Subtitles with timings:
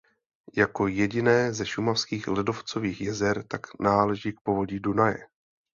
[0.57, 5.27] Jako jediné ze šumavských ledovcových jezer tak náleží k povodí Dunaje.